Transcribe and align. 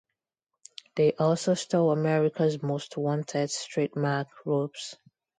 They 0.95 1.13
also 1.13 1.53
stole 1.53 1.91
America's 1.91 2.63
Most 2.63 2.97
Wanted's 2.97 3.63
trademark 3.67 4.29
robes. 4.47 4.97